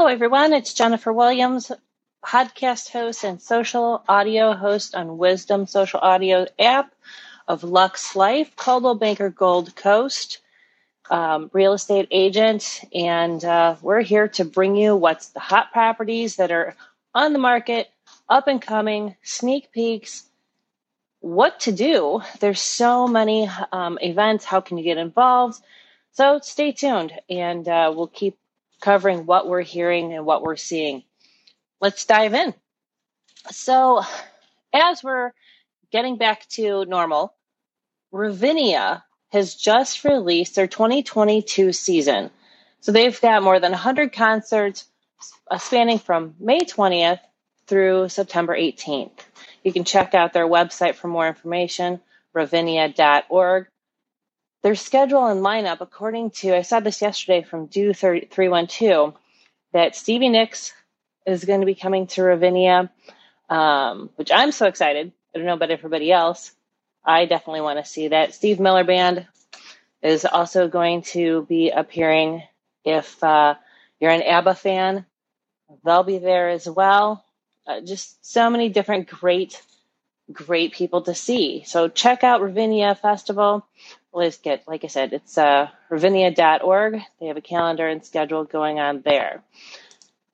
Hello, 0.00 0.10
everyone. 0.10 0.54
It's 0.54 0.72
Jennifer 0.72 1.12
Williams, 1.12 1.70
podcast 2.24 2.88
host 2.88 3.22
and 3.22 3.38
social 3.38 4.02
audio 4.08 4.54
host 4.54 4.94
on 4.94 5.18
Wisdom 5.18 5.66
Social 5.66 6.00
Audio 6.00 6.46
app 6.58 6.94
of 7.46 7.64
LUXE 7.64 8.16
Life, 8.16 8.56
Coldwell 8.56 8.94
Banker 8.94 9.28
Gold 9.28 9.76
Coast, 9.76 10.38
um, 11.10 11.50
real 11.52 11.74
estate 11.74 12.08
agent. 12.10 12.80
And 12.94 13.44
uh, 13.44 13.76
we're 13.82 14.00
here 14.00 14.28
to 14.28 14.46
bring 14.46 14.74
you 14.74 14.96
what's 14.96 15.28
the 15.28 15.40
hot 15.40 15.70
properties 15.70 16.36
that 16.36 16.50
are 16.50 16.76
on 17.14 17.34
the 17.34 17.38
market, 17.38 17.90
up 18.26 18.48
and 18.48 18.62
coming, 18.62 19.16
sneak 19.22 19.70
peeks, 19.70 20.24
what 21.18 21.60
to 21.60 21.72
do. 21.72 22.22
There's 22.40 22.62
so 22.62 23.06
many 23.06 23.50
um, 23.70 23.98
events. 24.00 24.46
How 24.46 24.62
can 24.62 24.78
you 24.78 24.84
get 24.84 24.96
involved? 24.96 25.60
So 26.12 26.40
stay 26.42 26.72
tuned 26.72 27.12
and 27.28 27.68
uh, 27.68 27.92
we'll 27.94 28.06
keep 28.06 28.38
covering 28.80 29.26
what 29.26 29.48
we're 29.48 29.62
hearing 29.62 30.12
and 30.12 30.24
what 30.24 30.42
we're 30.42 30.56
seeing. 30.56 31.04
Let's 31.80 32.04
dive 32.04 32.34
in. 32.34 32.54
So, 33.50 34.02
as 34.72 35.02
we're 35.02 35.32
getting 35.90 36.16
back 36.16 36.46
to 36.50 36.84
normal, 36.84 37.34
Ravinia 38.12 39.04
has 39.30 39.54
just 39.54 40.04
released 40.04 40.54
their 40.54 40.66
2022 40.66 41.72
season. 41.72 42.30
So, 42.80 42.92
they've 42.92 43.18
got 43.20 43.42
more 43.42 43.60
than 43.60 43.72
100 43.72 44.12
concerts 44.12 44.86
uh, 45.50 45.58
spanning 45.58 45.98
from 45.98 46.34
May 46.38 46.60
20th 46.60 47.20
through 47.66 48.08
September 48.08 48.56
18th. 48.56 49.12
You 49.62 49.72
can 49.72 49.84
check 49.84 50.14
out 50.14 50.32
their 50.32 50.46
website 50.46 50.96
for 50.96 51.08
more 51.08 51.28
information, 51.28 52.00
ravinia.org. 52.32 53.68
Their 54.62 54.74
schedule 54.74 55.26
and 55.26 55.40
lineup, 55.40 55.80
according 55.80 56.32
to, 56.32 56.54
I 56.54 56.62
saw 56.62 56.80
this 56.80 57.00
yesterday 57.00 57.42
from 57.42 57.68
Do312, 57.68 59.14
that 59.72 59.96
Stevie 59.96 60.28
Nicks 60.28 60.72
is 61.26 61.44
going 61.44 61.60
to 61.60 61.66
be 61.66 61.74
coming 61.74 62.06
to 62.08 62.22
Ravinia, 62.22 62.90
um, 63.48 64.10
which 64.16 64.30
I'm 64.32 64.52
so 64.52 64.66
excited. 64.66 65.12
I 65.34 65.38
don't 65.38 65.46
know 65.46 65.54
about 65.54 65.70
everybody 65.70 66.12
else. 66.12 66.52
I 67.04 67.24
definitely 67.24 67.62
want 67.62 67.78
to 67.78 67.90
see 67.90 68.08
that. 68.08 68.34
Steve 68.34 68.60
Miller 68.60 68.84
Band 68.84 69.26
is 70.02 70.24
also 70.24 70.68
going 70.68 71.02
to 71.02 71.46
be 71.48 71.70
appearing. 71.70 72.42
If 72.84 73.22
uh, 73.22 73.54
you're 73.98 74.10
an 74.10 74.22
ABBA 74.22 74.54
fan, 74.56 75.06
they'll 75.84 76.02
be 76.02 76.18
there 76.18 76.50
as 76.50 76.68
well. 76.68 77.24
Uh, 77.66 77.80
just 77.80 78.24
so 78.26 78.50
many 78.50 78.68
different 78.68 79.08
great, 79.08 79.60
great 80.32 80.72
people 80.72 81.02
to 81.02 81.14
see. 81.14 81.64
So 81.66 81.88
check 81.88 82.24
out 82.24 82.42
Ravinia 82.42 82.94
Festival. 82.94 83.66
Let's 84.12 84.38
get, 84.38 84.66
like 84.66 84.84
I 84.84 84.88
said, 84.88 85.12
it's 85.12 85.38
uh, 85.38 85.68
ravinia.org. 85.88 87.00
They 87.20 87.26
have 87.26 87.36
a 87.36 87.42
calendar 87.42 87.86
and 87.86 88.04
schedule 88.04 88.44
going 88.44 88.80
on 88.80 89.02
there. 89.02 89.42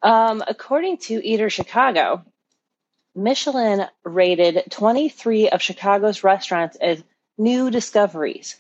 Um, 0.03 0.43
according 0.47 0.99
to 0.99 1.25
Eater 1.27 1.51
Chicago, 1.51 2.25
Michelin 3.15 3.87
rated 4.05 4.65
23 4.71 5.51
of 5.51 5.63
Chicago's 5.63 6.23
restaurants 6.23 6.77
as 6.77 7.03
new 7.39 7.71
discoveries. 7.71 8.57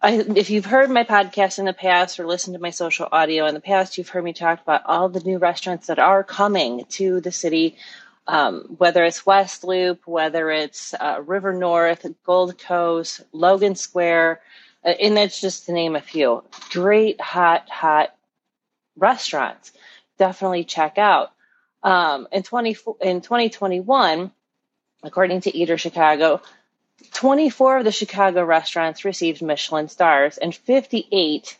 I, 0.00 0.14
if 0.34 0.50
you've 0.50 0.66
heard 0.66 0.90
my 0.90 1.04
podcast 1.04 1.60
in 1.60 1.64
the 1.64 1.72
past 1.72 2.18
or 2.18 2.26
listened 2.26 2.54
to 2.54 2.60
my 2.60 2.70
social 2.70 3.08
audio 3.12 3.46
in 3.46 3.54
the 3.54 3.60
past, 3.60 3.96
you've 3.96 4.08
heard 4.08 4.24
me 4.24 4.32
talk 4.32 4.60
about 4.60 4.82
all 4.84 5.08
the 5.08 5.20
new 5.20 5.38
restaurants 5.38 5.86
that 5.86 6.00
are 6.00 6.24
coming 6.24 6.84
to 6.90 7.20
the 7.20 7.30
city, 7.30 7.76
um, 8.26 8.74
whether 8.78 9.04
it's 9.04 9.26
West 9.26 9.64
Loop, 9.64 10.06
whether 10.06 10.50
it's 10.50 10.94
uh, 10.94 11.20
River 11.24 11.52
North, 11.52 12.06
Gold 12.24 12.58
Coast, 12.58 13.22
Logan 13.32 13.74
Square, 13.74 14.40
uh, 14.84 14.88
and 14.88 15.16
that's 15.16 15.40
just 15.40 15.66
to 15.66 15.72
name 15.72 15.96
a 15.96 16.00
few. 16.00 16.44
Great, 16.70 17.20
hot, 17.20 17.68
hot 17.68 18.14
restaurants. 18.96 19.72
Definitely 20.18 20.64
check 20.64 20.98
out. 20.98 21.32
Um, 21.82 22.28
in, 22.30 22.42
20, 22.42 22.76
in 23.00 23.20
2021, 23.20 24.30
according 25.02 25.40
to 25.42 25.56
Eater 25.56 25.78
Chicago, 25.78 26.40
24 27.14 27.78
of 27.78 27.84
the 27.84 27.90
Chicago 27.92 28.44
restaurants 28.44 29.04
received 29.04 29.42
Michelin 29.42 29.88
stars, 29.88 30.38
and 30.38 30.54
58 30.54 31.56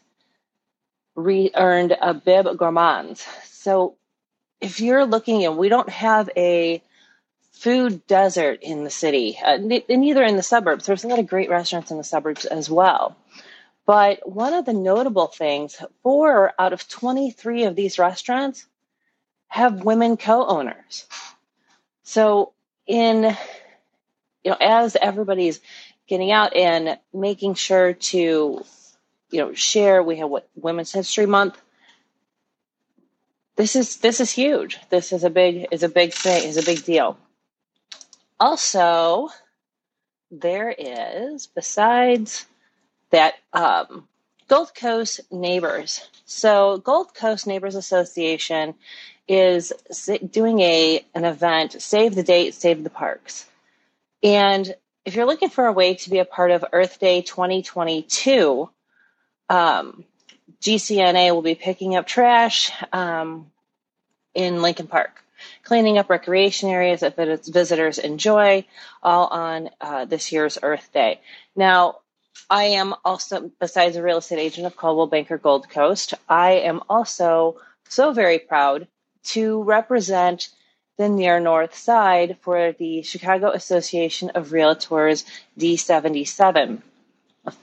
re- 1.16 1.50
earned 1.54 1.96
a 2.00 2.14
Bib 2.14 2.46
Gourmands. 2.56 3.26
So 3.44 3.96
if 4.62 4.80
you're 4.80 5.04
looking 5.04 5.44
and 5.44 5.58
we 5.58 5.68
don't 5.68 5.88
have 5.90 6.30
a 6.36 6.82
food 7.52 8.06
desert 8.06 8.60
in 8.62 8.84
the 8.84 8.90
city, 8.90 9.38
uh, 9.44 9.56
neither 9.56 10.22
in 10.22 10.36
the 10.36 10.42
suburbs. 10.42 10.86
There's 10.86 11.04
a 11.04 11.08
lot 11.08 11.18
of 11.18 11.26
great 11.26 11.50
restaurants 11.50 11.90
in 11.90 11.98
the 11.98 12.04
suburbs 12.04 12.44
as 12.44 12.70
well. 12.70 13.16
But 13.84 14.28
one 14.28 14.54
of 14.54 14.64
the 14.64 14.72
notable 14.72 15.26
things, 15.26 15.76
four 16.02 16.52
out 16.58 16.72
of 16.72 16.88
23 16.88 17.64
of 17.64 17.76
these 17.76 17.98
restaurants 17.98 18.66
have 19.48 19.84
women 19.84 20.16
co-owners. 20.16 21.06
So 22.04 22.52
in 22.86 23.36
you 24.44 24.50
know, 24.50 24.56
as 24.60 24.96
everybody's 25.00 25.60
getting 26.08 26.32
out 26.32 26.56
and 26.56 26.98
making 27.14 27.54
sure 27.54 27.92
to, 27.92 28.64
you 29.30 29.38
know, 29.38 29.54
share, 29.54 30.02
we 30.02 30.16
have 30.16 30.28
what 30.28 30.48
Women's 30.56 30.92
History 30.92 31.26
Month. 31.26 31.60
This 33.56 33.76
is 33.76 33.98
this 33.98 34.20
is 34.20 34.30
huge. 34.30 34.78
This 34.88 35.12
is 35.12 35.24
a 35.24 35.30
big 35.30 35.66
is 35.70 35.82
a 35.82 35.88
big 35.88 36.12
thing 36.12 36.48
is 36.48 36.56
a 36.56 36.62
big 36.62 36.84
deal. 36.84 37.18
Also, 38.40 39.28
there 40.30 40.74
is 40.76 41.46
besides 41.46 42.46
that 43.10 43.34
um, 43.52 44.08
Gold 44.48 44.74
Coast 44.74 45.20
Neighbors. 45.30 46.08
So 46.24 46.78
Gold 46.78 47.14
Coast 47.14 47.46
Neighbors 47.46 47.74
Association 47.74 48.74
is 49.28 49.72
doing 50.30 50.60
a 50.60 51.04
an 51.14 51.24
event, 51.24 51.80
Save 51.80 52.14
the 52.14 52.22
Date, 52.22 52.54
Save 52.54 52.82
the 52.82 52.90
Parks. 52.90 53.46
And 54.22 54.74
if 55.04 55.14
you're 55.14 55.26
looking 55.26 55.50
for 55.50 55.66
a 55.66 55.72
way 55.72 55.94
to 55.94 56.10
be 56.10 56.18
a 56.18 56.24
part 56.24 56.50
of 56.50 56.64
Earth 56.72 57.00
Day 57.00 57.22
2022, 57.22 58.70
um, 59.48 60.04
GCNA 60.62 61.34
will 61.34 61.42
be 61.42 61.56
picking 61.56 61.96
up 61.96 62.06
trash 62.06 62.70
um, 62.92 63.50
in 64.32 64.62
Lincoln 64.62 64.86
Park, 64.86 65.24
cleaning 65.64 65.98
up 65.98 66.08
recreation 66.08 66.70
areas 66.70 67.00
that 67.00 67.16
visitors 67.16 67.98
enjoy, 67.98 68.64
all 69.02 69.26
on 69.26 69.70
uh, 69.80 70.04
this 70.04 70.30
year's 70.30 70.58
Earth 70.62 70.88
Day. 70.94 71.20
Now, 71.56 71.98
I 72.48 72.64
am 72.64 72.94
also, 73.04 73.50
besides 73.58 73.96
a 73.96 74.02
real 74.02 74.18
estate 74.18 74.38
agent 74.38 74.66
of 74.66 74.76
Coldwell 74.76 75.08
Banker 75.08 75.36
Gold 75.36 75.68
Coast, 75.68 76.14
I 76.28 76.52
am 76.52 76.82
also 76.88 77.56
so 77.88 78.12
very 78.12 78.38
proud 78.38 78.86
to 79.24 79.64
represent 79.64 80.48
the 80.96 81.08
near 81.08 81.40
north 81.40 81.74
side 81.74 82.38
for 82.40 82.72
the 82.72 83.02
Chicago 83.02 83.50
Association 83.50 84.30
of 84.30 84.50
Realtors 84.50 85.24
D77. 85.58 86.82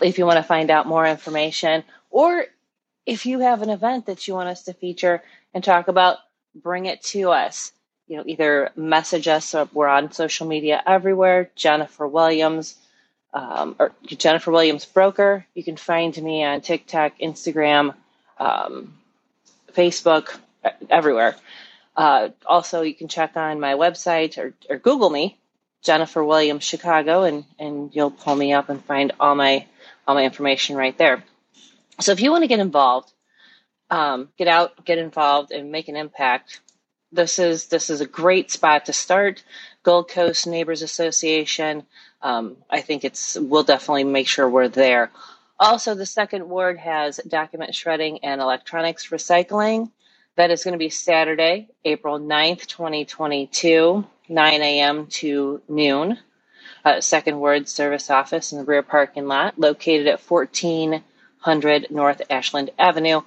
If 0.01 0.17
you 0.17 0.25
want 0.25 0.37
to 0.37 0.43
find 0.43 0.69
out 0.69 0.85
more 0.85 1.07
information, 1.07 1.85
or 2.09 2.45
if 3.09 3.25
you 3.25 3.39
have 3.39 3.63
an 3.63 3.71
event 3.71 4.05
that 4.05 4.27
you 4.27 4.35
want 4.35 4.49
us 4.49 4.63
to 4.63 4.73
feature 4.73 5.23
and 5.53 5.63
talk 5.63 5.87
about, 5.87 6.17
bring 6.53 6.85
it 6.85 7.01
to 7.01 7.31
us. 7.31 7.71
You 8.07 8.17
know, 8.17 8.23
either 8.27 8.69
message 8.75 9.27
us 9.27 9.55
or 9.55 9.67
we're 9.73 9.87
on 9.87 10.11
social 10.11 10.47
media 10.47 10.81
everywhere. 10.85 11.49
Jennifer 11.55 12.07
Williams, 12.07 12.75
um, 13.33 13.75
or 13.79 13.91
Jennifer 14.05 14.51
Williams 14.51 14.85
Broker. 14.85 15.45
You 15.55 15.63
can 15.63 15.75
find 15.75 16.15
me 16.21 16.43
on 16.43 16.61
TikTok, 16.61 17.17
Instagram, 17.19 17.95
um, 18.37 18.93
Facebook, 19.73 20.37
everywhere. 20.89 21.35
Uh, 21.97 22.29
also, 22.45 22.83
you 22.83 22.93
can 22.93 23.07
check 23.07 23.35
on 23.35 23.59
my 23.59 23.73
website 23.73 24.37
or, 24.37 24.53
or 24.69 24.77
Google 24.77 25.09
me, 25.09 25.37
Jennifer 25.83 26.23
Williams 26.23 26.63
Chicago, 26.63 27.23
and, 27.23 27.43
and 27.57 27.93
you'll 27.95 28.11
pull 28.11 28.35
me 28.35 28.53
up 28.53 28.69
and 28.69 28.83
find 28.85 29.13
all 29.19 29.33
my 29.33 29.65
all 30.07 30.15
my 30.15 30.25
information 30.25 30.75
right 30.75 30.97
there. 30.97 31.23
So 32.01 32.11
if 32.13 32.21
you 32.21 32.31
want 32.31 32.43
to 32.43 32.47
get 32.49 32.59
involved, 32.59 33.11
um, 33.89 34.29
get 34.37 34.47
out, 34.47 34.85
get 34.85 34.97
involved, 34.99 35.51
and 35.51 35.71
make 35.71 35.87
an 35.89 35.97
impact. 35.97 36.61
This 37.11 37.39
is 37.39 37.67
this 37.67 37.89
is 37.89 38.01
a 38.01 38.07
great 38.07 38.51
spot 38.51 38.85
to 38.85 38.93
start. 38.93 39.43
Gold 39.83 40.09
Coast 40.09 40.47
Neighbors 40.47 40.81
Association. 40.83 41.85
Um, 42.21 42.57
I 42.69 42.81
think 42.81 43.03
it's 43.05 43.37
we'll 43.39 43.63
definitely 43.63 44.05
make 44.05 44.27
sure 44.27 44.49
we're 44.49 44.69
there. 44.69 45.11
Also, 45.59 45.95
the 45.95 46.05
second 46.05 46.49
ward 46.49 46.77
has 46.77 47.19
document 47.27 47.75
shredding 47.75 48.19
and 48.23 48.41
electronics 48.41 49.07
recycling. 49.09 49.91
That 50.37 50.51
is 50.51 50.63
going 50.63 50.73
to 50.73 50.77
be 50.79 50.89
Saturday, 50.89 51.69
April 51.85 52.19
9th, 52.19 52.67
2022, 52.67 54.05
9 54.29 54.61
a.m. 54.61 55.07
to 55.07 55.61
noon. 55.67 56.19
Uh, 56.85 57.01
second 57.01 57.39
Ward 57.39 57.69
Service 57.69 58.09
Office 58.09 58.53
in 58.53 58.59
the 58.59 58.65
rear 58.65 58.83
parking 58.83 59.27
lot, 59.27 59.59
located 59.59 60.07
at 60.07 60.21
1400 61.43 61.89
North 61.89 62.21
Ashland 62.29 62.69
Avenue. 62.77 63.21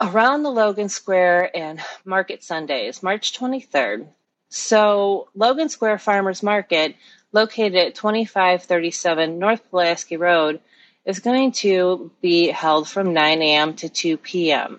around 0.00 0.42
the 0.42 0.50
Logan 0.50 0.88
Square 0.88 1.56
and 1.56 1.80
Market 2.04 2.44
Sundays, 2.44 3.02
March 3.02 3.38
23rd. 3.38 4.06
So, 4.54 5.28
Logan 5.34 5.70
Square 5.70 5.98
Farmers 5.98 6.42
Market 6.42 6.96
located 7.32 7.76
at 7.76 7.94
2537 7.94 9.38
North 9.38 9.68
Pulaski 9.70 10.18
Road, 10.18 10.60
is 11.06 11.20
going 11.20 11.52
to 11.52 12.10
be 12.20 12.48
held 12.48 12.86
from 12.86 13.14
9 13.14 13.42
a.m. 13.42 13.74
to 13.76 13.88
2 13.88 14.18
p.m. 14.18 14.78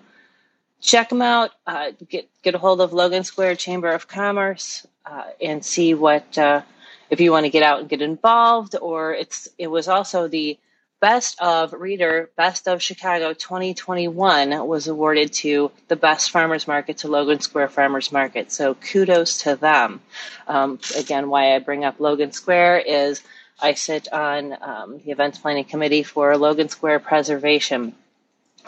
Check 0.80 1.08
them 1.08 1.22
out. 1.22 1.50
Uh, 1.66 1.90
get 2.08 2.28
get 2.42 2.54
a 2.54 2.58
hold 2.58 2.80
of 2.80 2.92
Logan 2.92 3.24
Square 3.24 3.56
Chamber 3.56 3.90
of 3.90 4.06
Commerce 4.06 4.86
uh, 5.04 5.24
and 5.42 5.64
see 5.64 5.94
what 5.94 6.38
uh, 6.38 6.62
if 7.10 7.20
you 7.20 7.32
want 7.32 7.44
to 7.44 7.50
get 7.50 7.64
out 7.64 7.80
and 7.80 7.88
get 7.88 8.00
involved. 8.00 8.76
Or 8.80 9.12
it's 9.12 9.48
it 9.58 9.66
was 9.66 9.88
also 9.88 10.28
the 10.28 10.58
Best 11.04 11.38
of 11.38 11.74
Reader, 11.74 12.30
Best 12.34 12.66
of 12.66 12.82
Chicago 12.82 13.34
2021 13.34 14.66
was 14.66 14.88
awarded 14.88 15.34
to 15.34 15.70
the 15.88 15.96
best 15.96 16.30
farmers 16.30 16.66
market 16.66 16.96
to 16.96 17.08
Logan 17.08 17.40
Square 17.40 17.68
Farmers 17.68 18.10
Market. 18.10 18.50
So 18.50 18.72
kudos 18.72 19.42
to 19.42 19.54
them. 19.54 20.00
Um, 20.48 20.78
again, 20.96 21.28
why 21.28 21.54
I 21.54 21.58
bring 21.58 21.84
up 21.84 22.00
Logan 22.00 22.32
Square 22.32 22.78
is 22.86 23.22
I 23.60 23.74
sit 23.74 24.10
on 24.14 24.56
um, 24.62 25.00
the 25.04 25.10
events 25.10 25.36
planning 25.36 25.66
committee 25.66 26.04
for 26.04 26.38
Logan 26.38 26.70
Square 26.70 27.00
preservation. 27.00 27.94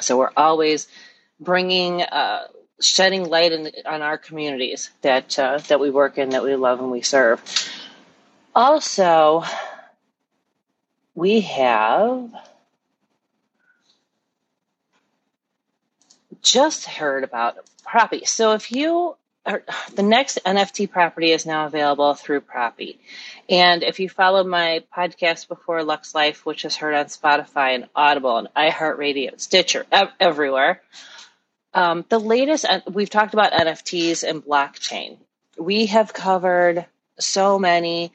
So 0.00 0.19
we're 0.19 0.29
always 0.37 0.88
bringing, 1.41 2.03
uh, 2.03 2.49
shedding 2.83 3.31
light 3.31 3.53
in, 3.53 3.73
on 3.87 4.03
our 4.03 4.19
communities 4.19 4.91
that 5.00 5.38
uh, 5.38 5.56
that 5.69 5.81
we 5.81 5.88
work 5.88 6.19
in, 6.19 6.29
that 6.29 6.44
we 6.44 6.55
love 6.55 6.81
and 6.81 6.91
we 6.91 7.00
serve. 7.00 7.41
Also, 8.55 9.43
we 11.17 11.41
have 11.41 12.31
just 16.43 16.85
heard 16.85 17.25
about 17.25 17.57
Propy. 17.85 18.27
So 18.27 18.53
if 18.53 18.71
you 18.71 19.17
are, 19.47 19.65
the 19.95 20.03
next 20.03 20.39
NFT 20.45 20.91
property 20.91 21.33
is 21.33 21.47
now 21.47 21.67
available 21.67 22.15
through 22.15 22.43
Propy. 22.43 22.99
And 23.49 23.83
if 23.83 23.99
you 23.99 24.09
follow 24.11 24.45
my 24.45 24.85
podcast 24.97 25.49
before 25.49 25.83
LUXE 25.83 26.15
Life, 26.15 26.45
which 26.45 26.65
is 26.67 26.77
heard 26.77 26.95
on 26.95 27.07
Spotify 27.07 27.75
and 27.75 27.89
Audible 27.97 28.37
and 28.37 28.49
iHeartRadio, 28.55 29.41
Stitcher, 29.41 29.87
ev- 29.91 30.12
everywhere, 30.21 30.83
um, 31.73 32.05
the 32.11 32.21
latest, 32.21 32.67
we've 32.93 33.11
talked 33.11 33.33
about 33.33 33.53
NFTs 33.53 34.23
and 34.29 34.45
blockchain. 34.45 35.17
We 35.59 35.87
have 35.87 36.12
covered 36.12 36.85
so 37.19 37.59
many 37.59 38.12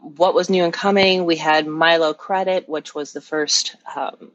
what 0.00 0.34
was 0.34 0.50
new 0.50 0.64
and 0.64 0.72
coming, 0.72 1.24
we 1.24 1.36
had 1.36 1.66
Milo 1.66 2.14
Credit, 2.14 2.68
which 2.68 2.94
was 2.94 3.12
the 3.12 3.20
first 3.20 3.76
um, 3.94 4.30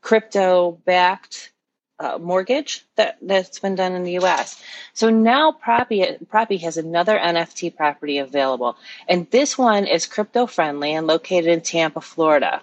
crypto 0.00 0.72
backed 0.84 1.52
uh, 1.98 2.18
mortgage 2.18 2.84
that, 2.96 3.18
that's 3.22 3.60
been 3.60 3.74
done 3.74 3.92
in 3.92 4.02
the 4.02 4.18
US. 4.18 4.62
So 4.92 5.10
now 5.10 5.52
Propy, 5.52 6.18
Propy 6.26 6.58
has 6.58 6.76
another 6.76 7.18
NFT 7.18 7.76
property 7.76 8.18
available. 8.18 8.76
And 9.08 9.30
this 9.30 9.56
one 9.56 9.86
is 9.86 10.06
crypto 10.06 10.46
friendly 10.46 10.94
and 10.94 11.06
located 11.06 11.46
in 11.46 11.60
Tampa, 11.60 12.00
Florida. 12.00 12.62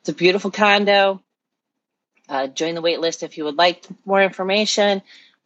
It's 0.00 0.08
a 0.08 0.14
beautiful 0.14 0.50
condo. 0.50 1.22
Uh, 2.28 2.46
join 2.46 2.74
the 2.74 2.82
waitlist 2.82 3.22
if 3.22 3.36
you 3.36 3.44
would 3.44 3.56
like 3.56 3.84
more 4.04 4.22
information. 4.22 5.02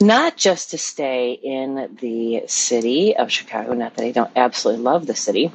Not 0.00 0.36
just 0.36 0.70
to 0.70 0.78
stay 0.78 1.32
in 1.32 1.96
the 2.00 2.44
city 2.46 3.16
of 3.16 3.30
Chicago, 3.30 3.74
not 3.74 3.96
that 3.96 4.04
I 4.04 4.12
don't 4.12 4.30
absolutely 4.34 4.82
love 4.82 5.06
the 5.06 5.14
city. 5.14 5.52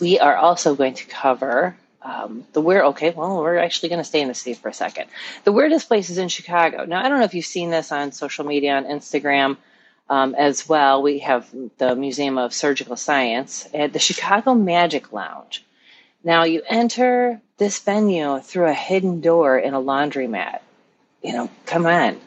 We 0.00 0.18
are 0.18 0.36
also 0.36 0.74
going 0.74 0.94
to 0.94 1.06
cover 1.06 1.76
um, 2.02 2.44
the 2.52 2.60
weird, 2.60 2.84
okay, 2.86 3.10
well, 3.10 3.40
we're 3.40 3.58
actually 3.58 3.88
going 3.88 4.00
to 4.00 4.04
stay 4.04 4.20
in 4.20 4.28
the 4.28 4.34
city 4.34 4.54
for 4.54 4.68
a 4.68 4.74
second. 4.74 5.08
The 5.44 5.52
weirdest 5.52 5.88
places 5.88 6.18
in 6.18 6.28
Chicago. 6.28 6.84
Now, 6.84 7.02
I 7.02 7.08
don't 7.08 7.20
know 7.20 7.24
if 7.24 7.34
you've 7.34 7.46
seen 7.46 7.70
this 7.70 7.90
on 7.90 8.12
social 8.12 8.44
media, 8.44 8.76
on 8.76 8.84
Instagram 8.84 9.56
um, 10.10 10.34
as 10.34 10.68
well. 10.68 11.00
We 11.02 11.20
have 11.20 11.48
the 11.78 11.96
Museum 11.96 12.38
of 12.38 12.52
Surgical 12.52 12.96
Science 12.96 13.68
at 13.72 13.92
the 13.92 13.98
Chicago 13.98 14.54
Magic 14.54 15.12
Lounge. 15.12 15.64
Now, 16.24 16.44
you 16.44 16.62
enter 16.68 17.40
this 17.56 17.78
venue 17.78 18.40
through 18.40 18.66
a 18.66 18.74
hidden 18.74 19.20
door 19.20 19.56
in 19.58 19.72
a 19.72 19.80
laundromat. 19.80 20.58
You 21.22 21.32
know, 21.32 21.50
come 21.66 21.86
on 21.86 22.20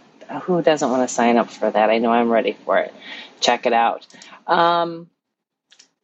who 0.43 0.61
doesn't 0.61 0.89
want 0.89 1.07
to 1.07 1.13
sign 1.13 1.37
up 1.37 1.49
for 1.49 1.69
that? 1.69 1.89
I 1.89 1.97
know 1.99 2.11
I'm 2.11 2.31
ready 2.31 2.57
for 2.65 2.77
it. 2.79 2.93
Check 3.39 3.65
it 3.65 3.73
out. 3.73 4.05
Um, 4.47 5.09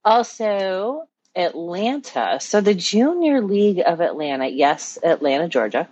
also, 0.03 1.07
Atlanta. 1.35 2.39
So 2.39 2.61
the 2.61 2.73
Junior 2.73 3.41
League 3.41 3.81
of 3.85 4.01
Atlanta, 4.01 4.47
yes, 4.47 4.97
Atlanta, 5.01 5.47
Georgia. 5.47 5.87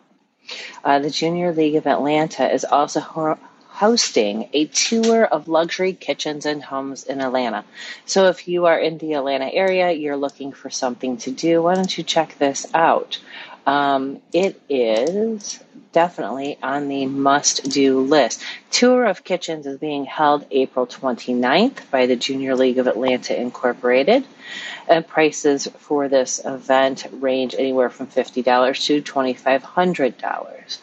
Uh, 0.84 1.00
the 1.00 1.10
Junior 1.10 1.54
League 1.54 1.76
of 1.76 1.88
Atlanta 1.88 2.52
is 2.52 2.66
also 2.66 3.00
ho- 3.00 3.38
hosting 3.68 4.50
a 4.52 4.66
tour 4.66 5.24
of 5.24 5.48
luxury 5.48 5.94
kitchens 5.94 6.46
and 6.46 6.64
homes 6.64 7.04
in 7.04 7.22
Atlanta. 7.22 7.64
So 8.06 8.28
if 8.28 8.48
you 8.48 8.66
are 8.66 8.78
in 8.78 8.98
the 8.98 9.14
Atlanta 9.14 9.48
area, 9.48 9.92
you're 9.92 10.18
looking 10.18 10.52
for 10.52 10.70
something 10.70 11.18
to 11.18 11.32
do, 11.32 11.62
why 11.62 11.76
don't 11.76 11.98
you 11.98 12.04
check 12.04 12.38
this 12.40 12.66
out? 12.74 13.20
Um, 13.70 14.20
it 14.34 14.60
is 14.68 15.64
definitely 15.92 16.58
on 16.64 16.88
the 16.88 17.06
must 17.06 17.70
do 17.70 18.00
list. 18.00 18.42
Tour 18.72 19.06
of 19.06 19.24
Kitchens 19.24 19.68
is 19.68 19.78
being 19.78 20.06
held 20.06 20.44
April 20.50 20.88
29th 20.88 21.88
by 21.92 22.08
the 22.08 22.16
Junior 22.16 22.56
League 22.56 22.80
of 22.80 22.88
Atlanta 22.88 23.40
Incorporated. 23.40 24.26
And 24.88 25.08
prices 25.08 25.68
for 25.78 26.08
this 26.08 26.44
event 26.44 27.06
range 27.12 27.54
anywhere 27.54 27.92
from 27.92 28.08
$50 28.08 28.86
to 28.86 29.04
$2,500. 29.04 30.78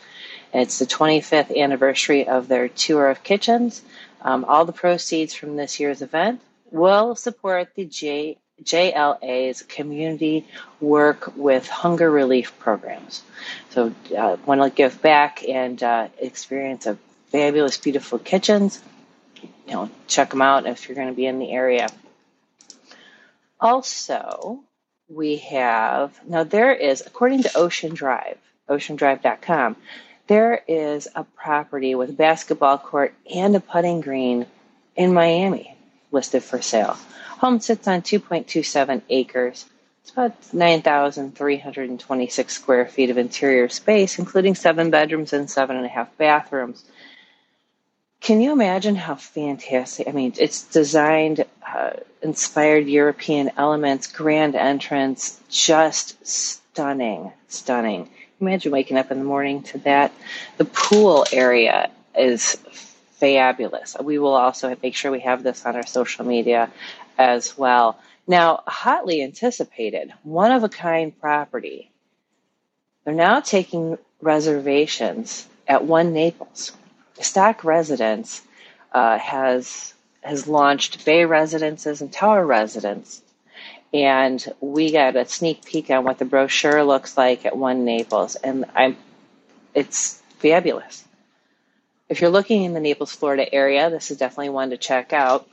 It's 0.54 0.78
the 0.78 0.86
25th 0.86 1.56
anniversary 1.56 2.28
of 2.28 2.46
their 2.46 2.68
tour 2.68 3.10
of 3.10 3.24
kitchens. 3.24 3.82
Um, 4.22 4.44
all 4.44 4.64
the 4.64 4.70
proceeds 4.72 5.34
from 5.34 5.56
this 5.56 5.80
year's 5.80 6.02
event 6.02 6.40
will 6.70 7.16
support 7.16 7.70
the 7.74 7.84
J, 7.84 8.38
JLA's 8.62 9.62
community 9.62 10.46
work 10.80 11.36
with 11.36 11.68
hunger 11.68 12.10
relief 12.10 12.58
programs. 12.58 13.22
So, 13.70 13.94
uh, 14.16 14.36
want 14.46 14.62
to 14.62 14.70
give 14.70 15.02
back 15.02 15.46
and 15.46 15.80
uh, 15.82 16.08
experience 16.18 16.86
a 16.86 16.96
fabulous, 17.28 17.76
beautiful 17.76 18.18
kitchens. 18.18 18.82
You 19.66 19.72
know, 19.72 19.90
check 20.06 20.30
them 20.30 20.42
out 20.42 20.66
if 20.66 20.88
you're 20.88 20.96
going 20.96 21.08
to 21.08 21.14
be 21.14 21.26
in 21.26 21.38
the 21.38 21.50
area. 21.50 21.88
Also, 23.60 24.60
we 25.08 25.36
have 25.36 26.18
now 26.26 26.44
there 26.44 26.72
is, 26.72 27.02
according 27.06 27.42
to 27.42 27.56
Ocean 27.56 27.94
Drive, 27.94 28.38
oceandrive.com, 28.68 29.76
there 30.26 30.62
is 30.66 31.08
a 31.14 31.24
property 31.24 31.94
with 31.94 32.10
a 32.10 32.14
basketball 32.14 32.78
court 32.78 33.14
and 33.32 33.54
a 33.54 33.60
putting 33.60 34.00
green 34.00 34.46
in 34.96 35.12
Miami 35.12 35.75
listed 36.16 36.42
for 36.42 36.60
sale. 36.62 36.96
Home 37.42 37.60
sits 37.60 37.86
on 37.86 38.00
2.27 38.02 39.02
acres. 39.10 39.66
It's 40.02 40.10
about 40.10 40.32
9,326 40.52 42.54
square 42.54 42.86
feet 42.86 43.10
of 43.10 43.18
interior 43.18 43.68
space, 43.68 44.18
including 44.18 44.54
seven 44.54 44.90
bedrooms 44.90 45.32
and 45.32 45.50
seven 45.50 45.76
and 45.76 45.84
a 45.84 45.88
half 45.88 46.16
bathrooms. 46.16 46.84
Can 48.20 48.40
you 48.40 48.52
imagine 48.52 48.96
how 48.96 49.16
fantastic? 49.16 50.08
I 50.08 50.12
mean, 50.12 50.32
it's 50.38 50.62
designed, 50.62 51.44
uh, 51.66 51.90
inspired 52.22 52.86
European 52.86 53.50
elements, 53.58 54.06
grand 54.06 54.54
entrance, 54.56 55.38
just 55.50 56.26
stunning, 56.26 57.32
stunning. 57.48 58.08
Imagine 58.40 58.72
waking 58.72 58.96
up 58.96 59.10
in 59.10 59.18
the 59.18 59.24
morning 59.24 59.62
to 59.64 59.78
that. 59.78 60.12
The 60.56 60.64
pool 60.64 61.26
area 61.32 61.90
is 62.18 62.56
fabulous. 63.16 63.96
We 64.00 64.18
will 64.18 64.34
also 64.34 64.76
make 64.82 64.94
sure 64.94 65.10
we 65.10 65.20
have 65.20 65.42
this 65.42 65.64
on 65.64 65.76
our 65.76 65.86
social 65.86 66.24
media 66.24 66.70
as 67.18 67.56
well. 67.56 67.98
Now, 68.26 68.62
hotly 68.66 69.22
anticipated, 69.22 70.12
one 70.22 70.52
of 70.52 70.64
a 70.64 70.68
kind 70.68 71.18
property. 71.18 71.90
They're 73.04 73.14
now 73.14 73.40
taking 73.40 73.98
reservations 74.20 75.46
at 75.68 75.84
One 75.84 76.12
Naples. 76.12 76.72
Stock 77.20 77.64
Residence 77.64 78.42
uh, 78.92 79.18
has 79.18 79.94
has 80.22 80.48
launched 80.48 81.04
Bay 81.04 81.24
Residences 81.24 82.00
and 82.00 82.12
Tower 82.12 82.44
Residence, 82.44 83.22
and 83.94 84.44
we 84.60 84.90
got 84.90 85.14
a 85.14 85.24
sneak 85.24 85.64
peek 85.64 85.88
on 85.90 86.02
what 86.02 86.18
the 86.18 86.24
brochure 86.24 86.82
looks 86.82 87.16
like 87.16 87.46
at 87.46 87.56
One 87.56 87.84
Naples, 87.84 88.34
and 88.34 88.64
I'm 88.74 88.96
it's 89.72 90.20
fabulous. 90.38 91.04
If 92.08 92.20
you're 92.20 92.30
looking 92.30 92.62
in 92.62 92.72
the 92.72 92.80
Naples, 92.80 93.10
Florida 93.10 93.52
area, 93.52 93.90
this 93.90 94.12
is 94.12 94.18
definitely 94.18 94.50
one 94.50 94.70
to 94.70 94.76
check 94.76 95.12
out. 95.12 95.48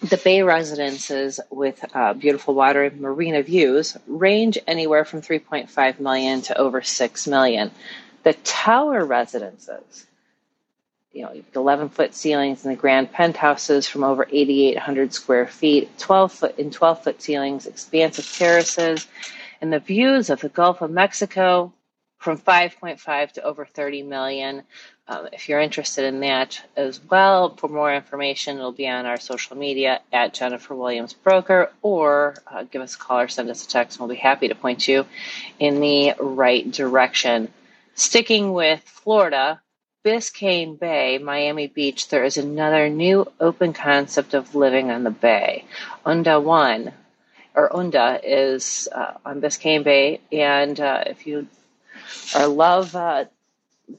The 0.00 0.16
Bay 0.16 0.42
residences 0.42 1.40
with 1.50 1.84
uh, 1.92 2.14
beautiful 2.14 2.54
water 2.54 2.84
and 2.84 3.00
marina 3.00 3.42
views 3.42 3.96
range 4.06 4.58
anywhere 4.68 5.04
from 5.04 5.22
3.5 5.22 5.98
million 5.98 6.42
to 6.42 6.56
over 6.56 6.82
6 6.82 7.26
million. 7.26 7.72
The 8.22 8.34
tower 8.34 9.04
residences, 9.04 10.06
you 11.12 11.22
know, 11.22 11.42
11 11.56 11.88
foot 11.88 12.14
ceilings 12.14 12.64
in 12.64 12.70
the 12.70 12.76
grand 12.76 13.10
penthouses 13.10 13.88
from 13.88 14.04
over 14.04 14.24
8,800 14.30 15.12
square 15.12 15.48
feet, 15.48 15.98
12 15.98 16.32
foot 16.32 16.58
in 16.60 16.70
12 16.70 17.02
foot 17.02 17.20
ceilings, 17.20 17.66
expansive 17.66 18.32
terraces, 18.32 19.08
and 19.60 19.72
the 19.72 19.80
views 19.80 20.30
of 20.30 20.40
the 20.40 20.48
Gulf 20.48 20.80
of 20.80 20.92
Mexico 20.92 21.72
from 22.18 22.38
5.5 22.38 23.32
to 23.32 23.42
over 23.42 23.64
30 23.64 24.02
million. 24.02 24.62
Um, 25.10 25.28
if 25.32 25.48
you're 25.48 25.60
interested 25.60 26.04
in 26.04 26.20
that 26.20 26.62
as 26.76 27.00
well, 27.02 27.56
for 27.56 27.68
more 27.68 27.94
information, 27.94 28.58
it'll 28.58 28.72
be 28.72 28.86
on 28.86 29.06
our 29.06 29.18
social 29.18 29.56
media 29.56 30.00
at 30.12 30.34
Jennifer 30.34 30.74
Williams 30.74 31.14
Broker, 31.14 31.70
or 31.80 32.34
uh, 32.46 32.64
give 32.64 32.82
us 32.82 32.94
a 32.94 32.98
call 32.98 33.20
or 33.20 33.28
send 33.28 33.48
us 33.48 33.64
a 33.64 33.68
text, 33.68 33.96
and 33.96 34.06
we'll 34.06 34.14
be 34.14 34.20
happy 34.20 34.48
to 34.48 34.54
point 34.54 34.86
you 34.86 35.06
in 35.58 35.80
the 35.80 36.12
right 36.20 36.70
direction. 36.70 37.48
Sticking 37.94 38.52
with 38.52 38.82
Florida, 38.84 39.62
Biscayne 40.04 40.78
Bay, 40.78 41.16
Miami 41.16 41.68
Beach, 41.68 42.08
there 42.08 42.24
is 42.24 42.36
another 42.36 42.90
new 42.90 43.32
open 43.40 43.72
concept 43.72 44.34
of 44.34 44.54
living 44.54 44.90
on 44.90 45.04
the 45.04 45.10
bay. 45.10 45.64
Unda 46.04 46.38
One, 46.38 46.92
or 47.54 47.74
Unda, 47.74 48.20
is 48.22 48.88
uh, 48.92 49.14
on 49.24 49.40
Biscayne 49.40 49.84
Bay, 49.84 50.20
and 50.30 50.78
uh, 50.78 51.04
if 51.06 51.26
you 51.26 51.48
or 52.36 52.46
love 52.46 52.94
uh, 52.94 53.24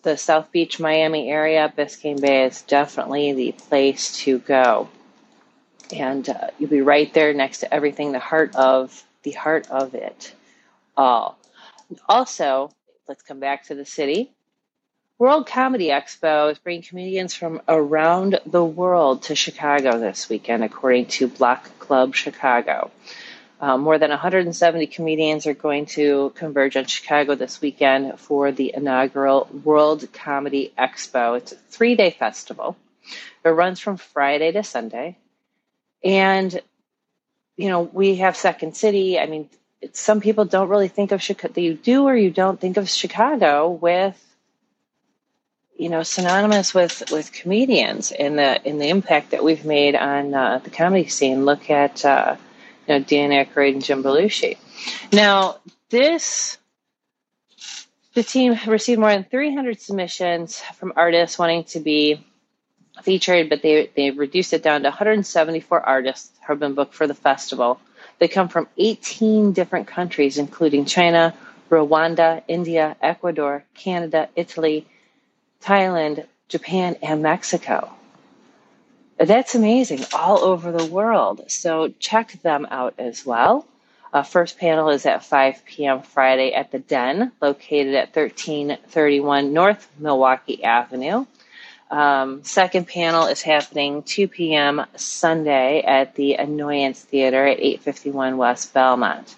the 0.04 0.18
South 0.18 0.52
Beach, 0.52 0.80
Miami 0.80 1.30
area, 1.30 1.72
Biscayne 1.76 2.22
Bay 2.22 2.46
is 2.46 2.62
definitely 2.62 3.34
the 3.34 3.52
place 3.52 4.18
to 4.20 4.40
go. 4.40 4.90
And 5.92 6.28
uh, 6.30 6.50
you'll 6.60 6.70
be 6.70 6.82
right 6.82 7.12
there 7.14 7.34
next 7.34 7.60
to 7.60 7.74
everything, 7.74 8.12
the 8.12 8.20
heart 8.20 8.56
of 8.56 9.04
the 9.24 9.32
heart 9.32 9.70
of 9.70 9.96
it 9.96 10.34
all. 10.96 11.38
Also, 12.08 12.72
let's 13.08 13.24
come 13.24 13.40
back 13.40 13.66
to 13.66 13.76
the 13.76 13.86
city. 13.86 14.32
World 15.18 15.48
Comedy 15.48 15.88
Expo 15.88 16.52
is 16.52 16.60
bringing 16.60 16.84
comedians 16.84 17.34
from 17.34 17.62
around 17.68 18.40
the 18.46 18.64
world 18.64 19.24
to 19.24 19.36
Chicago 19.36 20.00
this 20.00 20.30
weekend, 20.30 20.64
according 20.64 21.08
to 21.08 21.28
Block 21.28 21.78
Club 21.80 22.16
Chicago. 22.16 22.92
Uh, 23.62 23.78
more 23.78 23.98
than 23.98 24.10
170 24.10 24.88
comedians 24.88 25.46
are 25.46 25.54
going 25.54 25.86
to 25.86 26.32
converge 26.36 26.78
on 26.78 26.86
Chicago 26.86 27.36
this 27.36 27.60
weekend 27.60 28.18
for 28.18 28.54
the 28.54 28.74
inaugural 28.74 29.50
World 29.66 30.08
Comedy 30.14 30.72
Expo. 30.78 31.38
It's 31.38 31.52
a 31.52 31.56
three 31.56 31.96
day 31.96 32.12
festival. 32.12 32.78
It 33.44 33.50
runs 33.50 33.82
from 33.82 33.98
Friday 33.98 34.54
to 34.54 34.64
Sunday. 34.64 35.18
And, 36.02 36.62
you 37.58 37.68
know, 37.68 37.82
we 37.82 38.18
have 38.18 38.38
Second 38.38 38.78
City. 38.78 39.20
I 39.20 39.26
mean, 39.26 39.50
some 39.92 40.22
people 40.22 40.46
don't 40.46 40.70
really 40.70 40.88
think 40.88 41.12
of 41.12 41.22
Chicago. 41.22 41.60
You 41.60 41.74
do 41.74 42.06
or 42.06 42.16
you 42.16 42.32
don't 42.32 42.62
think 42.62 42.78
of 42.78 42.90
Chicago 42.90 43.70
with, 43.70 44.18
you 45.78 45.90
know, 45.90 46.04
synonymous 46.04 46.74
with, 46.74 47.04
with 47.12 47.34
comedians 47.34 48.12
and 48.12 48.40
the, 48.40 48.66
and 48.66 48.80
the 48.80 48.88
impact 48.88 49.32
that 49.32 49.44
we've 49.44 49.66
made 49.66 49.96
on 49.96 50.34
uh, 50.34 50.60
the 50.60 50.70
comedy 50.70 51.10
scene. 51.10 51.44
Look 51.44 51.70
at, 51.70 52.06
uh, 52.06 52.38
know, 52.90 53.00
Dan 53.00 53.32
Aykroyd 53.32 53.74
and 53.74 53.84
Jim 53.84 54.04
Belushi. 54.04 54.58
Now, 55.12 55.58
this 55.90 56.58
the 58.14 58.24
team 58.24 58.58
received 58.68 59.00
more 59.00 59.12
than 59.12 59.24
300 59.24 59.80
submissions 59.80 60.60
from 60.76 60.94
artists 60.96 61.38
wanting 61.38 61.64
to 61.66 61.80
be 61.80 62.26
featured, 63.04 63.50
but 63.50 63.62
they 63.62 63.90
they 63.96 64.12
reduced 64.12 64.54
it 64.54 64.64
down 64.64 64.82
to 64.82 64.90
174 64.90 65.82
artists 65.82 66.32
who 66.40 66.54
have 66.54 66.60
been 66.60 66.74
booked 66.74 66.94
for 66.94 67.08
the 67.08 67.14
festival. 67.14 67.80
They 68.20 68.28
come 68.28 68.50
from 68.50 68.68
18 68.78 69.54
different 69.54 69.88
countries, 69.88 70.38
including 70.38 70.86
China, 70.86 71.34
Rwanda, 71.70 72.44
India, 72.48 72.98
Ecuador, 73.02 73.64
Canada, 73.76 74.28
Italy, 74.36 74.86
Thailand, 75.62 76.26
Japan, 76.50 76.98
and 77.02 77.22
Mexico. 77.22 77.94
That's 79.20 79.54
amazing, 79.54 80.06
all 80.14 80.40
over 80.40 80.72
the 80.72 80.86
world. 80.86 81.52
So 81.52 81.94
check 82.00 82.42
them 82.42 82.66
out 82.72 82.94
as 82.98 83.26
well. 83.26 83.68
Uh, 84.14 84.24
first 84.24 84.58
panel 84.58 84.90
is 84.90 85.06
at 85.06 85.26
5 85.26 85.66
p.m. 85.66 86.02
Friday 86.02 86.54
at 86.54 86.72
the 86.72 86.80
Den, 86.80 87.34
located 87.42 87.96
at 87.96 88.16
1331 88.16 89.54
North 89.54 89.90
Milwaukee 90.00 90.64
Avenue. 90.64 91.26
Um, 91.92 92.44
second 92.44 92.88
panel 92.88 93.28
is 93.28 93.42
happening 93.42 94.04
2 94.04 94.30
p.m. 94.30 94.86
Sunday 94.96 95.82
at 95.82 96.16
the 96.16 96.36
Annoyance 96.36 97.04
Theater 97.04 97.46
at 97.46 97.60
851 97.60 98.38
West 98.38 98.74
Belmont. 98.74 99.36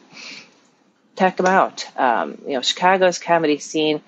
Check 1.18 1.38
them 1.38 1.48
out. 1.48 1.88
Um, 1.98 2.38
you 2.46 2.54
know, 2.54 2.62
Chicago's 2.62 3.18
comedy 3.18 3.58
scene 3.58 4.02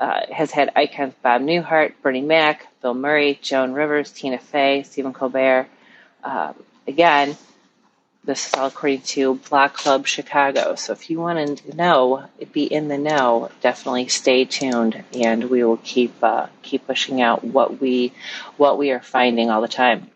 uh, 0.00 0.20
has 0.32 0.50
had 0.50 0.72
icons 0.76 1.14
Bob 1.22 1.42
Newhart, 1.42 1.94
Bernie 2.02 2.20
Mac, 2.20 2.66
Bill 2.82 2.94
Murray, 2.94 3.38
Joan 3.42 3.72
Rivers, 3.72 4.12
Tina 4.12 4.38
Fey, 4.38 4.82
Stephen 4.84 5.12
Colbert. 5.12 5.66
Um, 6.22 6.54
again, 6.86 7.36
this 8.24 8.46
is 8.46 8.54
all 8.54 8.66
according 8.66 9.00
to 9.00 9.36
Block 9.48 9.74
Club 9.74 10.06
Chicago. 10.06 10.74
So 10.74 10.92
if 10.92 11.08
you 11.08 11.18
want 11.18 11.58
to 11.58 11.76
know, 11.76 12.26
be 12.52 12.64
in 12.64 12.88
the 12.88 12.98
know, 12.98 13.50
definitely 13.62 14.08
stay 14.08 14.44
tuned, 14.44 15.02
and 15.14 15.44
we 15.44 15.64
will 15.64 15.78
keep 15.78 16.22
uh, 16.22 16.48
keep 16.62 16.86
pushing 16.86 17.22
out 17.22 17.42
what 17.42 17.80
we 17.80 18.12
what 18.56 18.76
we 18.76 18.90
are 18.90 19.00
finding 19.00 19.50
all 19.50 19.62
the 19.62 19.68
time. 19.68 20.10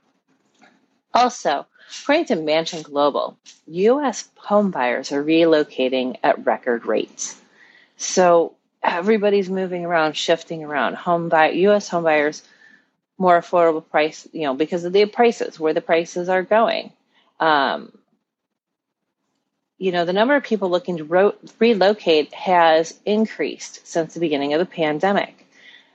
Also, 1.14 1.66
according 2.02 2.26
to 2.26 2.36
Mansion 2.36 2.82
Global, 2.82 3.38
U.S. 3.66 4.28
homebuyers 4.38 5.12
are 5.12 5.24
relocating 5.24 6.18
at 6.22 6.44
record 6.44 6.86
rates. 6.86 7.40
So 7.96 8.56
everybody's 8.82 9.48
moving 9.48 9.84
around, 9.84 10.16
shifting 10.16 10.64
around. 10.64 10.94
Home 10.96 11.28
buy 11.28 11.50
U.S. 11.50 11.88
home 11.88 12.04
buyers 12.04 12.42
more 13.18 13.40
affordable 13.40 13.88
price, 13.88 14.26
you 14.32 14.42
know, 14.42 14.54
because 14.54 14.84
of 14.84 14.92
the 14.92 15.06
prices 15.06 15.58
where 15.58 15.74
the 15.74 15.80
prices 15.80 16.28
are 16.28 16.42
going. 16.42 16.92
Um, 17.38 17.92
you 19.78 19.92
know, 19.92 20.04
the 20.04 20.12
number 20.12 20.34
of 20.34 20.44
people 20.44 20.70
looking 20.70 20.98
to 20.98 21.34
relocate 21.58 22.34
has 22.34 22.98
increased 23.04 23.86
since 23.86 24.14
the 24.14 24.20
beginning 24.20 24.54
of 24.54 24.58
the 24.58 24.66
pandemic. 24.66 25.46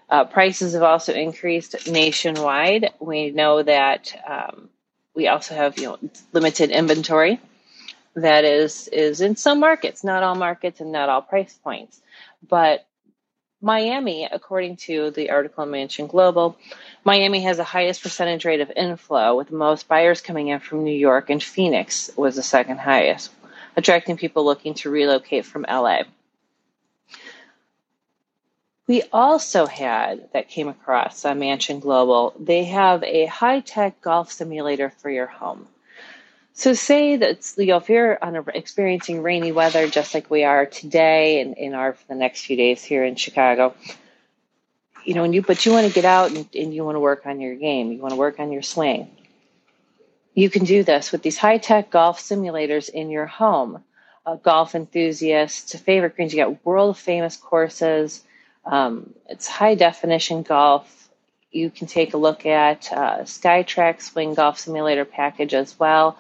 Uh, 0.10 0.24
prices 0.24 0.74
have 0.74 0.84
also 0.84 1.14
increased 1.14 1.90
nationwide. 1.90 2.92
We 3.00 3.32
know 3.32 3.62
that 3.62 4.14
um, 4.28 4.70
we 5.14 5.28
also 5.28 5.56
have 5.56 5.78
you 5.78 5.88
know 5.88 6.00
limited 6.32 6.70
inventory 6.72 7.42
that 8.16 8.46
is 8.46 8.88
is 8.88 9.22
in 9.22 9.36
some 9.36 9.60
markets, 9.60 10.04
not 10.04 10.24
all 10.24 10.36
markets 10.36 10.80
and 10.80 10.92
not 10.92 11.10
all 11.10 11.22
price 11.22 11.54
points. 11.62 12.00
But 12.42 12.86
Miami, 13.62 14.26
according 14.26 14.78
to 14.78 15.10
the 15.12 15.32
article 15.32 15.64
in 15.64 15.72
Mansion 15.72 16.08
Global, 16.08 16.58
Miami 17.04 17.42
has 17.42 17.58
the 17.58 17.64
highest 17.64 18.04
percentage 18.04 18.46
rate 18.46 18.62
of 18.62 18.72
inflow, 18.76 19.36
with 19.36 19.52
most 19.52 19.88
buyers 19.88 20.22
coming 20.22 20.50
in 20.50 20.60
from 20.60 20.84
New 20.84 20.96
York, 20.96 21.30
and 21.30 21.42
Phoenix 21.42 22.12
was 22.16 22.36
the 22.36 22.44
second 22.44 22.78
highest, 22.78 23.32
attracting 23.76 24.18
people 24.18 24.46
looking 24.46 24.76
to 24.76 24.92
relocate 24.92 25.46
from 25.46 25.66
LA. 25.68 26.04
We 28.86 29.04
also 29.12 29.66
had, 29.66 30.30
that 30.34 30.50
came 30.50 30.70
across 30.70 31.26
on 31.26 31.40
Mansion 31.40 31.80
Global, 31.80 32.34
they 32.40 32.66
have 32.66 33.04
a 33.04 33.26
high 33.26 33.60
tech 33.60 34.02
golf 34.02 34.32
simulator 34.32 34.92
for 34.92 35.10
your 35.10 35.26
home. 35.26 35.68
So 36.58 36.74
say 36.74 37.18
that 37.18 37.54
you 37.56 37.68
know 37.68 37.78
if 37.78 37.88
you're 37.88 38.18
on 38.22 38.36
a, 38.36 38.42
experiencing 38.42 39.22
rainy 39.22 39.52
weather 39.52 39.88
just 39.88 40.16
like 40.16 40.32
we 40.32 40.44
are 40.44 40.66
today 40.66 41.40
and 41.40 41.56
in 41.56 41.76
our 41.76 41.94
for 41.94 42.08
the 42.08 42.16
next 42.16 42.46
few 42.46 42.58
days 42.58 42.84
here 42.84 43.06
in 43.06 43.16
Chicago, 43.16 43.76
you 45.06 45.14
know, 45.14 45.24
and 45.24 45.36
you 45.36 45.44
but 45.44 45.64
you 45.68 45.72
want 45.72 45.86
to 45.86 45.94
get 45.94 46.04
out 46.04 46.32
and, 46.32 46.50
and 46.56 46.74
you 46.74 46.84
want 46.84 46.96
to 46.96 47.00
work 47.00 47.28
on 47.28 47.40
your 47.40 47.54
game, 47.54 47.92
you 47.92 48.00
want 48.00 48.12
to 48.12 48.18
work 48.18 48.40
on 48.40 48.52
your 48.52 48.64
swing. 48.64 49.08
You 50.34 50.50
can 50.50 50.64
do 50.64 50.84
this 50.84 51.12
with 51.12 51.22
these 51.22 51.38
high 51.38 51.60
tech 51.60 51.92
golf 51.92 52.20
simulators 52.20 52.90
in 52.90 53.12
your 53.12 53.28
home. 53.28 53.84
Golf 54.42 54.74
enthusiasts, 54.74 55.80
favorite 55.80 56.16
greens, 56.16 56.34
you 56.34 56.44
got 56.44 56.66
world 56.66 56.98
famous 56.98 57.38
courses. 57.38 58.24
Um, 58.66 59.14
it's 59.30 59.48
high 59.48 59.76
definition 59.76 60.42
golf. 60.42 61.08
You 61.52 61.70
can 61.70 61.86
take 61.86 62.16
a 62.16 62.18
look 62.18 62.48
at 62.48 62.92
uh, 62.92 63.20
SkyTrak 63.20 64.02
Swing 64.02 64.34
Golf 64.34 64.58
Simulator 64.58 65.06
package 65.06 65.54
as 65.54 65.78
well. 65.78 66.18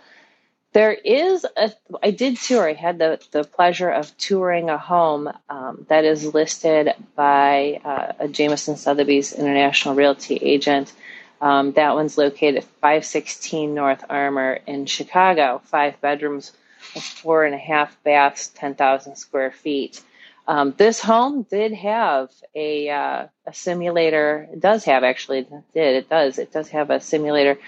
There 0.77 0.93
is 0.93 1.43
a, 1.43 1.71
I 2.03 2.11
did 2.11 2.37
tour, 2.37 2.69
I 2.69 2.73
had 2.73 2.99
the, 2.99 3.19
the 3.31 3.43
pleasure 3.43 3.89
of 3.89 4.15
touring 4.19 4.69
a 4.69 4.77
home 4.77 5.27
um, 5.49 5.87
that 5.89 6.05
is 6.05 6.35
listed 6.35 6.93
by 7.15 7.81
uh, 7.83 8.13
a 8.19 8.27
Jameson 8.27 8.77
Sotheby's 8.77 9.33
International 9.33 9.95
Realty 9.95 10.35
agent. 10.35 10.93
Um, 11.41 11.71
that 11.71 11.95
one's 11.95 12.15
located 12.15 12.57
at 12.57 12.63
516 12.65 13.73
North 13.73 14.05
Armour 14.07 14.59
in 14.67 14.85
Chicago, 14.85 15.63
five 15.65 15.99
bedrooms, 15.99 16.51
four 16.77 17.43
and 17.43 17.55
a 17.55 17.57
half 17.57 17.97
baths, 18.03 18.49
10,000 18.49 19.15
square 19.15 19.49
feet. 19.49 20.03
Um, 20.47 20.73
this 20.77 21.01
home 21.01 21.43
did 21.43 21.73
have 21.73 22.31
a 22.55 22.89
uh, 22.89 23.27
a 23.45 23.53
simulator. 23.53 24.47
It 24.53 24.61
does 24.61 24.85
have 24.85 25.03
actually. 25.03 25.39
It 25.39 25.49
did 25.73 25.95
it 25.95 26.09
does 26.09 26.39
it 26.39 26.53
does 26.53 26.69
have 26.69 26.89
a 26.89 27.01
simulator? 27.01 27.59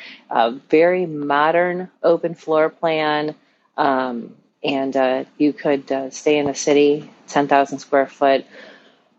Very 0.70 1.06
modern 1.06 1.90
open 2.02 2.36
floor 2.36 2.70
plan, 2.70 3.36
um, 3.76 4.36
and 4.64 4.96
uh, 4.96 5.26
you 5.38 5.52
could 5.52 5.92
uh, 5.92 6.10
stay 6.10 6.38
in 6.38 6.48
a 6.48 6.56
city, 6.56 7.10
ten 7.28 7.50
thousand 7.50 7.80
square 7.80 8.08
foot 8.08 8.46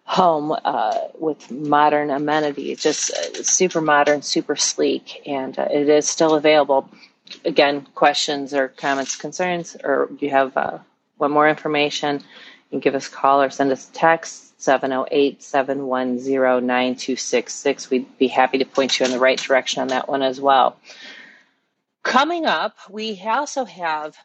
home 0.04 0.52
uh, 0.64 0.98
with 1.18 1.50
modern 1.50 2.10
amenities. 2.10 2.82
Just 2.82 3.10
uh, 3.10 3.42
super 3.42 3.82
modern, 3.82 4.22
super 4.22 4.56
sleek, 4.56 5.22
and 5.26 5.58
it 5.58 5.88
is 5.90 6.08
still 6.08 6.34
available. 6.34 6.88
Again, 7.44 7.86
questions 7.94 8.54
or 8.54 8.68
comments, 8.68 9.16
concerns, 9.16 9.76
or 9.84 10.08
you 10.18 10.30
have 10.30 10.56
want 11.18 11.34
more 11.34 11.48
information 11.48 12.22
can 12.70 12.80
give 12.80 12.94
us 12.94 13.08
a 13.08 13.10
call 13.10 13.42
or 13.42 13.50
send 13.50 13.72
us 13.72 13.88
a 13.88 13.92
text 13.92 14.60
708 14.62 15.42
710 15.42 16.66
9266. 16.66 17.90
We'd 17.90 18.18
be 18.18 18.28
happy 18.28 18.58
to 18.58 18.64
point 18.64 18.98
you 18.98 19.06
in 19.06 19.12
the 19.12 19.18
right 19.18 19.38
direction 19.38 19.82
on 19.82 19.88
that 19.88 20.08
one 20.08 20.22
as 20.22 20.40
well. 20.40 20.76
Coming 22.02 22.46
up, 22.46 22.76
we 22.88 23.20
also 23.22 23.64
have, 23.64 24.16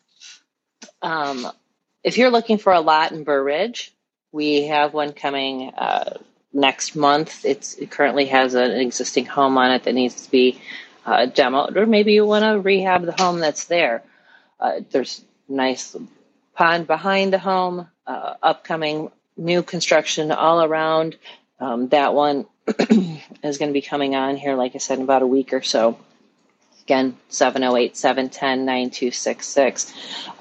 um, 1.02 1.48
if 2.04 2.18
you're 2.18 2.30
looking 2.30 2.58
for 2.58 2.74
a 2.74 2.80
lot 2.80 3.12
in 3.12 3.24
Burr 3.24 3.44
Ridge, 3.44 3.94
we 4.32 4.64
have 4.68 4.94
one 4.94 5.14
coming 5.14 5.70
uh, 5.70 6.18
next 6.54 6.96
month. 6.96 7.46
It's, 7.46 7.76
it 7.76 7.92
currently 7.92 8.26
has 8.26 8.54
an 8.54 8.72
existing 8.72 9.26
home 9.26 9.58
on 9.58 9.72
it 9.72 9.84
that 9.84 9.94
needs 9.94 10.26
to 10.26 10.32
be 10.32 10.62
uh, 11.06 11.28
demoed, 11.28 11.76
or 11.76 11.86
maybe 11.86 12.14
you 12.14 12.26
want 12.26 12.44
to 12.44 12.60
rehab 12.60 13.06
the 13.06 13.12
home 13.12 13.40
that's 13.40 13.66
there. 13.66 14.04
Uh, 14.60 14.80
there's 14.92 15.24
nice 15.48 15.96
pond 16.56 16.88
behind 16.88 17.34
the 17.34 17.40
home, 17.40 17.88
uh, 18.08 18.34
upcoming 18.42 19.12
new 19.38 19.62
construction 19.62 20.32
all 20.32 20.64
around. 20.64 21.18
Um, 21.60 21.90
that 21.90 22.14
one 22.14 22.48
is 22.68 23.58
going 23.58 23.70
to 23.70 23.74
be 23.74 23.82
coming 23.82 24.16
on 24.16 24.38
here, 24.38 24.56
like 24.56 24.76
I 24.76 24.80
said, 24.80 24.98
in 24.98 25.04
about 25.04 25.22
a 25.22 25.28
week 25.28 25.54
or 25.54 25.62
so. 25.62 26.00
Again, 26.84 27.18
708 27.30 27.98
710 27.98 28.66
9266. 28.66 29.94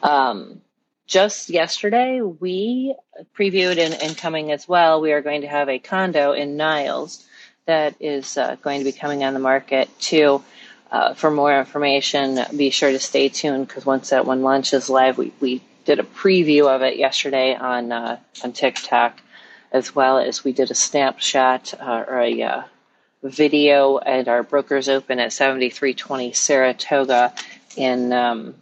Um, 0.02 0.60
just 1.06 1.50
yesterday, 1.50 2.20
we 2.20 2.94
previewed 3.36 3.78
and, 3.78 3.94
and, 3.94 4.16
coming 4.16 4.52
as 4.52 4.66
well, 4.66 5.00
we 5.00 5.12
are 5.12 5.20
going 5.20 5.42
to 5.42 5.48
have 5.48 5.68
a 5.68 5.78
condo 5.78 6.32
in 6.32 6.56
Niles 6.56 7.26
that 7.66 7.94
is 8.00 8.38
uh, 8.38 8.56
going 8.56 8.80
to 8.80 8.84
be 8.84 8.92
coming 8.92 9.24
on 9.24 9.34
the 9.34 9.40
market 9.40 9.88
too. 10.00 10.42
Uh, 10.90 11.12
for 11.14 11.30
more 11.30 11.58
information, 11.58 12.38
be 12.56 12.70
sure 12.70 12.90
to 12.90 12.98
stay 13.00 13.28
tuned 13.28 13.66
because 13.66 13.84
once 13.84 14.10
that 14.10 14.24
one 14.24 14.42
launches 14.42 14.88
live, 14.88 15.18
we, 15.18 15.32
we 15.40 15.60
did 15.84 16.00
a 16.00 16.04
preview 16.04 16.66
of 16.66 16.82
it 16.82 16.96
yesterday 16.96 17.54
on 17.54 17.92
uh, 17.92 18.18
on 18.42 18.52
TikTok, 18.52 19.20
as 19.72 19.94
well 19.94 20.18
as 20.18 20.44
we 20.44 20.52
did 20.52 20.70
a 20.70 20.74
snapshot 20.74 21.74
uh, 21.80 22.04
or 22.08 22.20
a 22.20 22.42
uh, 22.42 22.62
video 23.22 23.98
at 23.98 24.28
our 24.28 24.42
Brokers 24.42 24.88
Open 24.88 25.18
at 25.18 25.32
7320 25.32 26.32
Saratoga 26.32 27.34
in 27.76 28.12
um, 28.12 28.54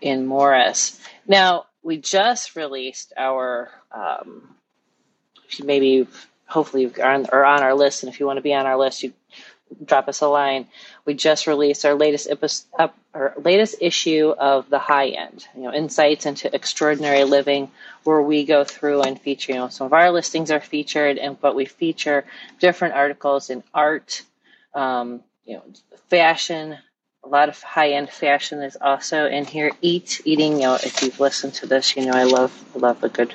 in 0.00 0.26
Morris. 0.26 1.00
Now 1.26 1.66
we 1.82 1.98
just 1.98 2.56
released 2.56 3.12
our 3.16 3.70
um, 3.92 4.54
maybe 5.62 6.06
hopefully 6.46 6.82
you're 6.82 7.06
on, 7.06 7.26
on 7.26 7.62
our 7.62 7.74
list, 7.74 8.02
and 8.02 8.12
if 8.12 8.20
you 8.20 8.26
want 8.26 8.36
to 8.36 8.42
be 8.42 8.54
on 8.54 8.66
our 8.66 8.76
list, 8.78 9.02
you 9.02 9.12
drop 9.84 10.08
us 10.08 10.20
a 10.20 10.28
line. 10.28 10.66
We 11.04 11.14
just 11.14 11.46
released 11.46 11.84
our 11.84 11.94
latest 11.94 12.28
episode, 12.28 12.90
our 13.14 13.34
latest 13.42 13.76
issue 13.80 14.30
of 14.30 14.68
the 14.70 14.78
high 14.78 15.08
end, 15.08 15.46
you 15.56 15.62
know, 15.62 15.72
insights 15.72 16.26
into 16.26 16.54
extraordinary 16.54 17.24
living, 17.24 17.70
where 18.04 18.22
we 18.22 18.44
go 18.44 18.64
through 18.64 19.02
and 19.02 19.20
feature, 19.20 19.52
you 19.52 19.58
know, 19.58 19.68
some 19.68 19.86
of 19.86 19.92
our 19.92 20.10
listings 20.10 20.50
are 20.50 20.60
featured, 20.60 21.18
and 21.18 21.40
but 21.40 21.54
we 21.54 21.64
feature 21.64 22.24
different 22.58 22.94
articles 22.94 23.50
in 23.50 23.62
art, 23.74 24.22
um, 24.74 25.20
you 25.44 25.54
know, 25.54 25.64
fashion. 26.08 26.76
A 27.22 27.28
lot 27.28 27.50
of 27.50 27.62
high 27.62 27.90
end 27.90 28.08
fashion 28.08 28.62
is 28.62 28.78
also 28.80 29.26
in 29.26 29.44
here. 29.44 29.70
Eat, 29.82 30.22
eating. 30.24 30.54
You 30.54 30.62
know, 30.62 30.74
if 30.74 31.02
you've 31.02 31.20
listened 31.20 31.52
to 31.54 31.66
this, 31.66 31.94
you 31.94 32.06
know 32.06 32.12
I 32.12 32.24
love 32.24 32.52
love 32.74 33.04
a 33.04 33.10
good 33.10 33.34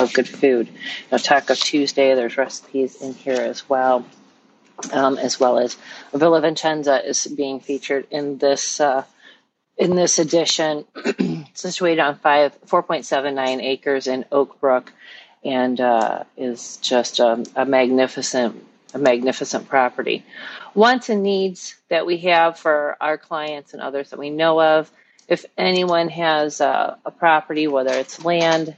of 0.00 0.12
good 0.12 0.28
food. 0.28 0.66
You 0.66 0.74
know, 1.12 1.18
Taco 1.18 1.54
Tuesday. 1.54 2.14
There's 2.14 2.36
recipes 2.36 3.00
in 3.00 3.14
here 3.14 3.40
as 3.40 3.68
well 3.68 4.04
um, 4.92 5.18
as 5.18 5.38
well 5.38 5.58
as 5.58 5.76
Villa 6.12 6.40
Vincenza 6.40 7.06
is 7.06 7.26
being 7.26 7.60
featured 7.60 8.06
in 8.10 8.38
this 8.38 8.80
uh, 8.80 9.04
in 9.76 9.96
this 9.96 10.18
edition, 10.18 10.84
situated 11.54 12.00
on 12.00 12.16
five 12.16 12.54
four 12.66 12.82
point 12.82 13.06
seven 13.06 13.34
nine 13.34 13.60
acres 13.60 14.06
in 14.06 14.24
Oak 14.30 14.60
Brook, 14.60 14.92
and 15.44 15.80
uh, 15.80 16.24
is 16.36 16.76
just 16.78 17.18
a, 17.18 17.44
a, 17.56 17.64
magnificent 17.64 18.64
a 18.92 18.98
magnificent 18.98 19.68
property. 19.68 20.24
Wants 20.74 21.08
and 21.08 21.22
needs 21.22 21.76
that 21.88 22.06
we 22.06 22.18
have 22.18 22.58
for 22.58 22.96
our 23.00 23.16
clients 23.18 23.72
and 23.72 23.82
others 23.82 24.10
that 24.10 24.18
we 24.18 24.30
know 24.30 24.60
of. 24.60 24.90
If 25.28 25.46
anyone 25.56 26.08
has 26.08 26.60
a, 26.60 26.98
a 27.04 27.10
property, 27.10 27.68
whether 27.68 27.92
it's 27.94 28.24
land, 28.24 28.76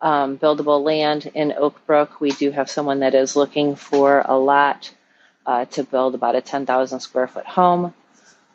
um, 0.00 0.38
buildable 0.38 0.82
land 0.82 1.30
in 1.34 1.52
Oak 1.52 1.84
Brook, 1.86 2.20
we 2.20 2.30
do 2.30 2.52
have 2.52 2.70
someone 2.70 3.00
that 3.00 3.14
is 3.14 3.34
looking 3.36 3.74
for 3.74 4.22
a 4.24 4.38
lot 4.38 4.92
uh, 5.48 5.64
to 5.64 5.82
build 5.82 6.14
about 6.14 6.36
a 6.36 6.42
10,000 6.42 7.00
square 7.00 7.26
foot 7.26 7.46
home. 7.46 7.94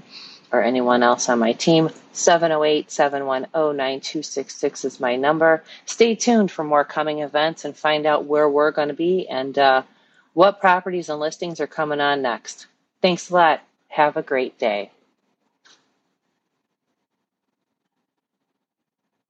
or 0.51 0.61
anyone 0.63 1.03
else 1.03 1.29
on 1.29 1.39
my 1.39 1.53
team. 1.53 1.89
708 2.13 2.91
710 2.91 3.77
9266 3.77 4.85
is 4.85 4.99
my 4.99 5.15
number. 5.15 5.63
Stay 5.85 6.15
tuned 6.15 6.51
for 6.51 6.63
more 6.63 6.83
coming 6.83 7.19
events 7.19 7.65
and 7.65 7.75
find 7.75 8.05
out 8.05 8.25
where 8.25 8.49
we're 8.49 8.71
going 8.71 8.89
to 8.89 8.93
be 8.93 9.27
and 9.27 9.57
uh, 9.57 9.83
what 10.33 10.59
properties 10.59 11.09
and 11.09 11.19
listings 11.19 11.59
are 11.59 11.67
coming 11.67 12.01
on 12.01 12.21
next. 12.21 12.67
Thanks 13.01 13.29
a 13.29 13.33
lot. 13.33 13.61
Have 13.87 14.17
a 14.17 14.21
great 14.21 14.57
day. 14.59 14.91